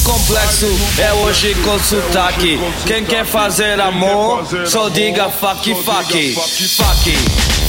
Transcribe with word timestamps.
complexo, 0.00 0.66
é 0.98 1.12
hoje 1.14 1.54
com 1.56 1.78
sotaque. 1.78 2.58
Quem 2.86 3.04
quer 3.04 3.24
fazer 3.24 3.80
amor, 3.80 4.44
só 4.66 4.88
diga 4.88 5.30
fuck, 5.30 5.74
fuck, 5.74 5.84
fuck, 5.84 6.34
fuck, 6.34 7.16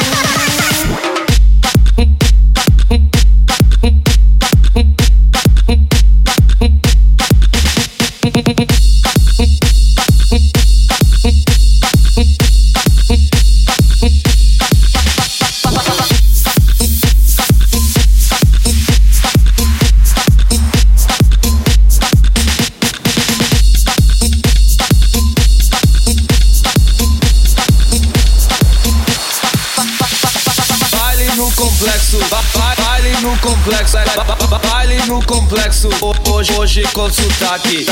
Hoje, 36.71 36.83
com 36.93 37.11
sotaque, 37.11 37.85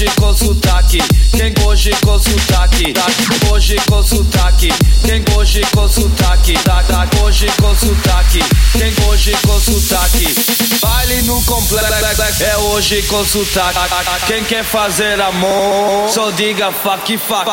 hoje 0.00 0.10
com 0.18 0.34
sotaque, 0.34 0.98
quem 1.36 1.52
hoje 1.66 1.90
com 2.02 2.18
sotaque, 2.18 2.92
tá 2.94 3.06
hoje 3.52 3.76
com 3.86 4.02
sotaque, 4.02 4.72
quem 5.04 5.22
hoje 5.36 5.60
com 5.74 5.86
sotaque, 5.86 6.54
tá 6.64 6.82
tá 6.84 7.06
hoje 7.22 7.46
com 7.60 7.74
sotaque, 7.74 8.42
quem 8.72 9.06
hoje 9.06 9.36
com 9.46 9.60
sotaque. 9.60 10.34
Baile 10.80 11.20
no 11.22 11.42
completo 11.42 12.22
é 12.40 12.56
hoje 12.56 13.02
com 13.02 13.22
sotaque. 13.26 13.78
Quem 14.26 14.42
quer 14.44 14.64
fazer 14.64 15.20
amor, 15.20 16.08
só 16.08 16.30
diga 16.30 16.72
fuck 16.72 17.18
fuck. 17.18 17.44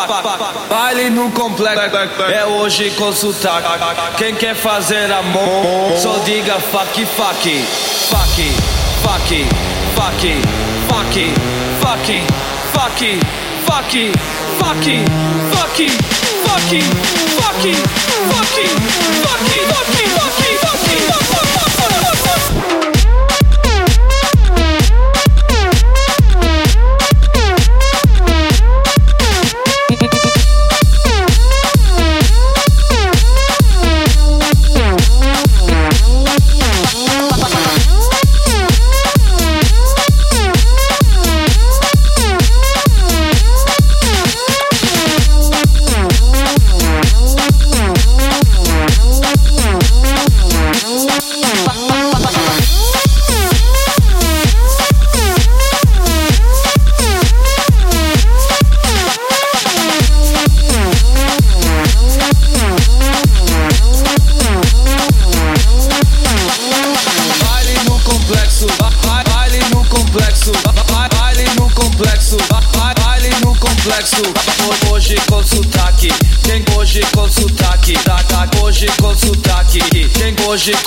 Baile 0.69 1.09
no 1.09 1.29
completo 1.31 1.97
é 2.31 2.45
hoje 2.45 2.91
com 2.91 3.11
sotaque. 3.11 3.67
Quem 4.17 4.33
quer 4.35 4.55
fazer 4.55 5.11
amor, 5.11 5.97
só 6.01 6.17
diga 6.19 6.57
fuck 6.61 7.05
fuck. 7.05 7.65
Fuck, 8.09 8.53
fuck, 9.03 9.45
fuck, 9.95 10.41
fuck 10.87 11.56
fuck, 11.87 12.05
fuck, 12.73 12.99
fuck, 12.99 13.11
fuck, 13.65 13.91
fuck, 14.59 14.83
fuck, 14.83 15.07
fuck, 15.53 15.79
fuck, 16.43 16.67
fuck, 16.67 17.37
fuck, 17.37 17.63
fuck, 17.63 17.87
hoje 21.27 21.46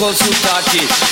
com 0.01 0.15
sotaque. 0.15 1.10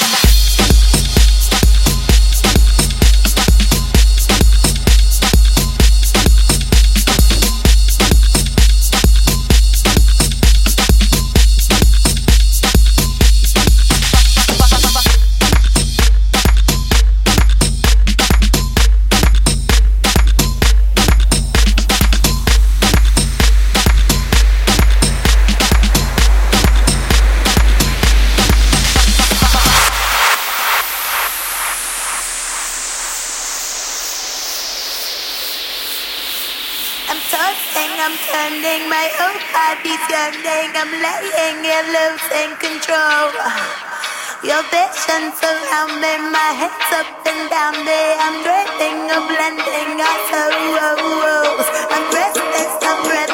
Your 44.44 44.62
vision 44.70 45.34
surround 45.34 45.98
me, 45.98 46.14
my 46.30 46.50
head's 46.54 46.92
up 46.94 47.26
and 47.26 47.50
down 47.50 47.74
me. 47.82 48.00
I'm 48.22 48.38
dreading 48.46 49.10
a 49.10 49.18
blending 49.26 49.98
of 49.98 50.18
sorrows. 50.30 51.66
I'm 51.90 52.06
restless, 52.14 52.70
I'm 52.86 53.02
breathless, 53.02 53.27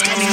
It's 0.00 0.06
coming. 0.06 0.27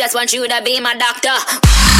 Just 0.00 0.14
want 0.14 0.32
you 0.32 0.48
to 0.48 0.62
be 0.62 0.80
my 0.80 0.94
doctor. 0.94 1.99